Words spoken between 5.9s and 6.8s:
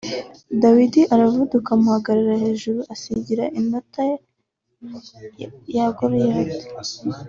Goliyati